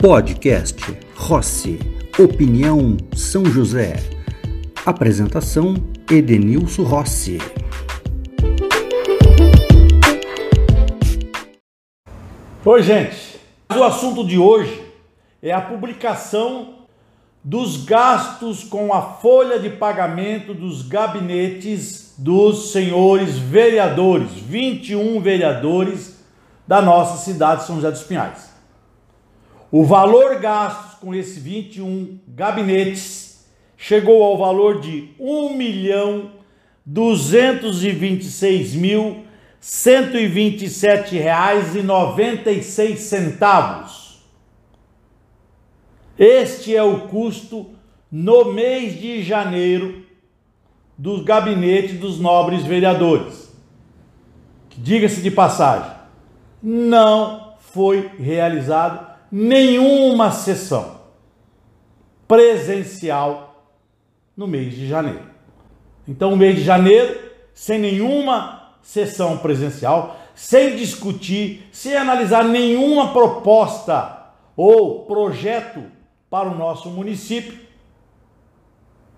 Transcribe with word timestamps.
Podcast 0.00 0.80
Rossi. 1.16 1.76
Opinião 2.16 2.96
São 3.16 3.44
José. 3.44 3.96
Apresentação 4.86 5.74
Edenilson 6.08 6.84
Rossi. 6.84 7.38
Oi, 12.64 12.82
gente. 12.84 13.40
O 13.76 13.82
assunto 13.82 14.24
de 14.24 14.38
hoje 14.38 14.80
é 15.42 15.50
a 15.50 15.60
publicação 15.60 16.74
dos 17.42 17.84
gastos 17.84 18.62
com 18.62 18.94
a 18.94 19.02
folha 19.02 19.58
de 19.58 19.68
pagamento 19.68 20.54
dos 20.54 20.82
gabinetes 20.82 22.14
dos 22.16 22.70
senhores 22.70 23.36
vereadores, 23.36 24.30
21 24.30 25.20
vereadores 25.20 26.20
da 26.68 26.80
nossa 26.80 27.16
cidade 27.24 27.62
de 27.62 27.66
São 27.66 27.76
José 27.76 27.90
dos 27.90 28.04
Pinhais. 28.04 28.47
O 29.70 29.84
valor 29.84 30.40
gasto 30.40 30.98
com 31.00 31.14
esses 31.14 31.36
21 31.42 32.20
gabinetes 32.28 33.46
chegou 33.76 34.22
ao 34.22 34.38
valor 34.38 34.80
de 34.80 35.10
1 35.20 35.54
milhão 35.54 36.30
226 36.86 38.74
mil 38.74 39.24
127 39.60 41.16
reais 41.16 41.76
e 41.76 41.82
96 41.82 42.98
centavos. 42.98 44.24
Este 46.18 46.74
é 46.74 46.82
o 46.82 47.00
custo 47.08 47.70
no 48.10 48.52
mês 48.52 48.98
de 48.98 49.22
janeiro 49.22 50.06
do 50.96 51.22
gabinete 51.22 51.92
dos 51.92 52.18
nobres 52.18 52.64
vereadores. 52.64 53.54
Diga-se 54.78 55.20
de 55.20 55.30
passagem, 55.30 55.92
não 56.62 57.54
foi 57.58 58.10
realizado 58.18 59.07
nenhuma 59.30 60.30
sessão 60.30 60.98
presencial 62.26 63.72
no 64.36 64.46
mês 64.46 64.74
de 64.74 64.86
janeiro. 64.86 65.26
Então, 66.06 66.32
o 66.32 66.36
mês 66.36 66.56
de 66.56 66.64
janeiro, 66.64 67.18
sem 67.52 67.78
nenhuma 67.78 68.74
sessão 68.82 69.36
presencial, 69.38 70.18
sem 70.34 70.76
discutir, 70.76 71.68
sem 71.72 71.96
analisar 71.96 72.44
nenhuma 72.44 73.12
proposta 73.12 74.26
ou 74.56 75.04
projeto 75.04 75.82
para 76.30 76.48
o 76.48 76.56
nosso 76.56 76.88
município. 76.90 77.58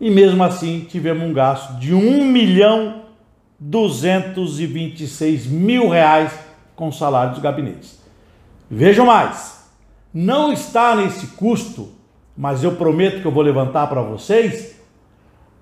E 0.00 0.10
mesmo 0.10 0.44
assim 0.44 0.86
tivemos 0.88 1.22
um 1.22 1.32
gasto 1.32 1.78
de 1.78 1.94
1 1.94 2.24
milhão 2.24 3.02
226 3.58 5.46
mil 5.46 5.88
reais 5.88 6.32
com 6.74 6.92
salário 6.92 7.32
dos 7.32 7.42
gabinetes. 7.42 7.98
Vejam 8.70 9.06
mais, 9.06 9.65
não 10.18 10.50
está 10.50 10.96
nesse 10.96 11.26
custo, 11.26 11.90
mas 12.34 12.64
eu 12.64 12.74
prometo 12.74 13.20
que 13.20 13.26
eu 13.26 13.30
vou 13.30 13.42
levantar 13.42 13.86
para 13.86 14.00
vocês, 14.00 14.74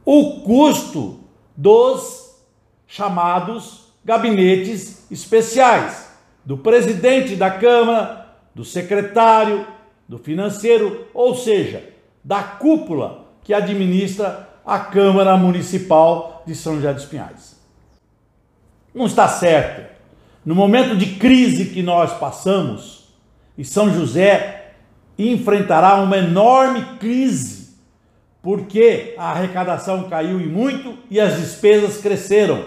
o 0.05 0.43
custo 0.43 1.19
dos 1.57 2.37
chamados 2.87 3.89
gabinetes 4.05 5.11
especiais, 5.11 6.09
do 6.45 6.57
presidente 6.57 7.35
da 7.35 7.51
Câmara, 7.51 8.29
do 8.55 8.65
secretário, 8.65 9.67
do 10.09 10.19
financeiro, 10.19 11.09
ou 11.13 11.35
seja, 11.35 11.93
da 12.23 12.41
cúpula 12.41 13.25
que 13.43 13.53
administra 13.53 14.49
a 14.65 14.79
Câmara 14.79 15.37
Municipal 15.37 16.45
de 16.47 16.55
São 16.55 16.77
José 16.77 16.95
dos 16.95 17.07
Pinhais. 17.07 17.61
Não 18.95 19.07
está 19.07 19.27
certo. 19.27 19.93
No 20.47 20.55
momento 20.55 20.97
de 20.97 21.17
crise 21.17 21.71
que 21.71 21.83
nós 21.83 22.13
passamos, 22.19 22.94
e 23.57 23.65
São 23.65 23.93
José 23.93 24.73
enfrentará 25.19 25.97
uma 25.97 26.19
enorme 26.19 26.99
crise, 26.99 27.75
porque 28.43 29.15
a 29.17 29.31
arrecadação 29.31 30.09
caiu 30.09 30.41
e 30.41 30.47
muito 30.47 30.99
e 31.11 31.21
as 31.21 31.37
despesas 31.37 31.99
cresceram. 31.99 32.65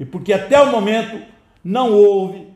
E 0.00 0.04
porque 0.04 0.32
até 0.32 0.60
o 0.60 0.70
momento 0.70 1.22
não 1.62 1.92
houve, 1.92 2.48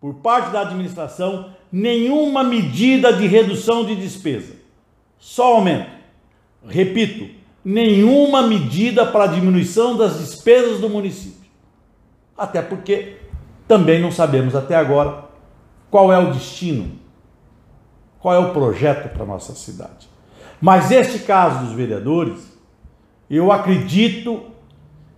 por 0.00 0.14
parte 0.14 0.50
da 0.50 0.62
administração, 0.62 1.54
nenhuma 1.70 2.42
medida 2.42 3.12
de 3.12 3.26
redução 3.26 3.84
de 3.84 3.94
despesa. 3.94 4.54
Só 5.18 5.54
aumento. 5.54 5.90
Repito, 6.66 7.30
nenhuma 7.64 8.42
medida 8.42 9.06
para 9.06 9.28
diminuição 9.28 9.96
das 9.96 10.18
despesas 10.18 10.80
do 10.80 10.88
município. 10.88 11.48
Até 12.36 12.60
porque 12.60 13.16
também 13.68 14.00
não 14.00 14.10
sabemos 14.10 14.54
até 14.54 14.74
agora 14.74 15.24
qual 15.90 16.12
é 16.12 16.18
o 16.18 16.32
destino, 16.32 16.98
qual 18.22 18.36
é 18.36 18.38
o 18.38 18.52
projeto 18.52 19.12
para 19.12 19.26
nossa 19.26 19.52
cidade. 19.52 20.08
Mas 20.60 20.92
este 20.92 21.18
caso 21.18 21.66
dos 21.66 21.74
vereadores, 21.74 22.38
eu 23.28 23.50
acredito 23.50 24.44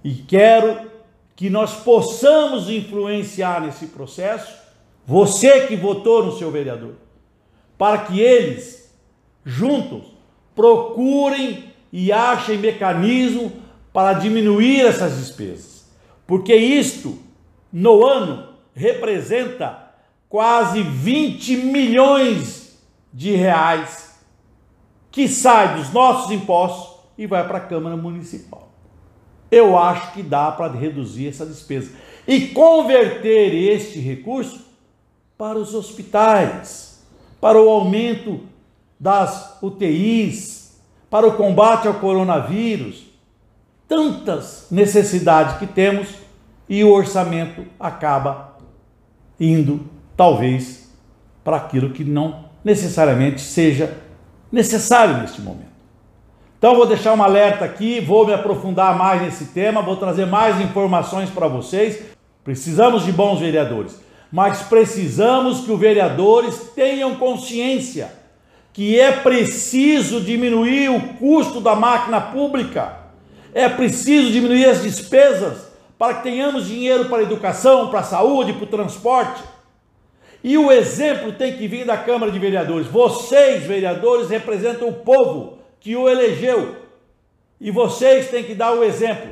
e 0.03 0.15
quero 0.15 0.91
que 1.37 1.50
nós 1.50 1.75
possamos 1.75 2.70
influenciar 2.70 3.60
nesse 3.60 3.88
processo, 3.88 4.54
você 5.06 5.66
que 5.66 5.76
votou 5.76 6.25
no 6.25 6.38
seu 6.38 6.50
vereador, 6.50 6.94
para 7.76 7.98
que 7.98 8.20
eles, 8.20 8.91
juntos, 9.44 10.04
procurem 10.54 11.75
e 11.93 12.10
achem 12.10 12.56
mecanismo 12.56 13.53
para 13.93 14.14
diminuir 14.14 14.81
essas 14.81 15.19
despesas. 15.19 15.91
Porque 16.26 16.54
isto, 16.54 17.19
no 17.70 18.03
ano, 18.06 18.48
representa 18.75 19.91
quase 20.26 20.82
20 20.82 21.56
milhões 21.59 22.63
de 23.14 23.34
reais 23.34 24.19
que 25.10 25.26
sai 25.26 25.76
dos 25.76 25.91
nossos 25.91 26.30
impostos 26.30 27.00
e 27.16 27.26
vai 27.26 27.47
para 27.47 27.56
a 27.56 27.62
Câmara 27.62 27.97
Municipal 27.97 28.64
eu 29.54 29.78
acho 29.78 30.12
que 30.12 30.22
dá 30.22 30.50
para 30.50 30.72
reduzir 30.72 31.28
essa 31.28 31.47
despesa 31.47 31.92
e 32.26 32.48
converter 32.48 33.54
este 33.54 34.00
recurso 34.00 34.64
para 35.38 35.58
os 35.58 35.75
hospitais, 35.75 37.04
para 37.41 37.60
o 37.60 37.69
aumento 37.69 38.41
das 38.98 39.58
UTIs, 39.62 40.81
para 41.08 41.26
o 41.26 41.36
combate 41.36 41.86
ao 41.86 41.94
coronavírus. 41.94 43.04
Tantas 43.86 44.66
necessidades 44.70 45.58
que 45.58 45.66
temos 45.66 46.08
e 46.69 46.82
o 46.82 46.91
orçamento 46.91 47.64
acaba 47.78 48.56
indo, 49.38 49.88
talvez, 50.16 50.91
para 51.44 51.58
aquilo 51.58 51.91
que 51.91 52.02
não 52.02 52.44
necessariamente 52.64 53.41
seja 53.41 53.97
necessário 54.50 55.19
neste 55.19 55.41
momento. 55.41 55.75
Então 56.58 56.75
vou 56.75 56.86
deixar 56.86 57.12
um 57.14 57.22
alerta 57.22 57.64
aqui, 57.64 58.00
vou 58.00 58.26
me 58.26 58.32
aprofundar 58.32 58.97
mais 58.97 59.20
nesse 59.20 59.47
tema, 59.47 59.82
vou 59.82 59.97
trazer 59.97 60.26
mais 60.26 60.60
informações 60.60 61.28
para 61.28 61.47
vocês. 61.47 62.02
Precisamos 62.42 63.04
de 63.04 63.12
bons 63.12 63.38
vereadores, 63.38 64.00
mas 64.32 64.62
precisamos 64.62 65.60
que 65.60 65.70
os 65.70 65.78
vereadores 65.78 66.70
tenham 66.75 67.16
consciência 67.16 68.25
que 68.75 68.98
é 68.98 69.12
preciso 69.12 70.20
diminuir 70.20 70.91
o 70.91 71.00
custo 71.14 71.60
da 71.60 71.76
máquina 71.76 72.20
pública. 72.20 73.04
É 73.54 73.69
preciso 73.69 74.32
diminuir 74.32 74.64
as 74.64 74.82
despesas 74.82 75.69
para 75.96 76.14
que 76.14 76.25
tenhamos 76.25 76.66
dinheiro 76.66 77.04
para 77.04 77.19
a 77.19 77.22
educação, 77.22 77.88
para 77.88 78.00
a 78.00 78.04
saúde, 78.04 78.52
para 78.52 78.64
o 78.64 78.66
transporte. 78.66 79.41
E 80.44 80.59
o 80.59 80.71
exemplo 80.71 81.32
tem 81.32 81.56
que 81.56 81.66
vir 81.66 81.87
da 81.87 81.97
Câmara 81.97 82.31
de 82.31 82.38
Vereadores. 82.38 82.87
Vocês, 82.87 83.62
vereadores, 83.62 84.28
representam 84.28 84.88
o 84.88 84.93
povo 84.93 85.59
que 85.81 85.97
o 85.97 86.06
elegeu. 86.06 86.77
E 87.59 87.71
vocês 87.71 88.28
têm 88.28 88.44
que 88.44 88.55
dar 88.55 88.75
o 88.75 88.84
exemplo. 88.84 89.31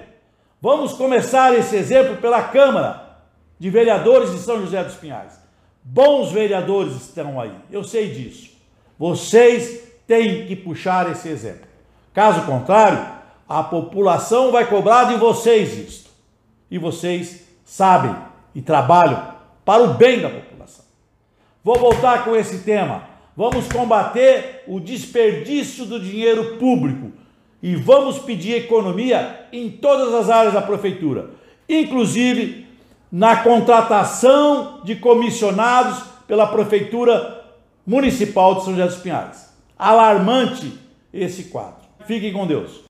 Vamos 0.59 0.95
começar 0.95 1.53
esse 1.53 1.77
exemplo 1.77 2.17
pela 2.17 2.43
Câmara 2.45 3.19
de 3.59 3.69
Vereadores 3.69 4.33
de 4.33 4.39
São 4.39 4.63
José 4.63 4.83
dos 4.83 4.95
Pinhais. 4.95 5.39
Bons 5.85 6.33
vereadores 6.33 6.95
estão 6.95 7.39
aí, 7.39 7.53
eu 7.71 7.85
sei 7.85 8.11
disso. 8.11 8.51
Vocês 8.99 9.83
têm 10.07 10.47
que 10.47 10.57
puxar 10.57 11.11
esse 11.11 11.29
exemplo. 11.29 11.67
Caso 12.15 12.47
contrário, 12.47 13.05
a 13.47 13.63
população 13.63 14.51
vai 14.51 14.65
cobrar 14.67 15.05
de 15.05 15.17
vocês 15.17 15.77
isto. 15.77 16.11
E 16.71 16.79
vocês 16.79 17.47
sabem 17.67 18.17
e 18.55 18.63
trabalham 18.63 19.33
para 19.63 19.83
o 19.83 19.95
bem 19.95 20.21
da 20.21 20.31
população. 20.31 20.52
Vou 21.65 21.79
voltar 21.79 22.25
com 22.25 22.35
esse 22.35 22.59
tema 22.59 23.13
vamos 23.37 23.67
combater 23.69 24.63
o 24.67 24.79
desperdício 24.79 25.87
do 25.87 25.99
dinheiro 25.99 26.57
público 26.57 27.13
e 27.63 27.77
vamos 27.77 28.19
pedir 28.19 28.57
economia 28.57 29.47
em 29.53 29.71
todas 29.71 30.13
as 30.15 30.29
áreas 30.29 30.55
da 30.55 30.63
prefeitura, 30.63 31.31
inclusive 31.69 32.67
na 33.11 33.37
contratação 33.37 34.81
de 34.85 34.97
comissionados 34.97 36.03
pela 36.27 36.47
prefeitura 36.47 37.45
municipal 37.87 38.57
de 38.57 38.65
São 38.65 38.73
José 38.73 38.87
dos 38.87 38.97
Pinhais. 38.97 39.53
Alarmante 39.79 40.73
esse 41.13 41.45
quadro. 41.45 41.83
Fiquem 42.07 42.33
com 42.33 42.47
Deus. 42.47 42.83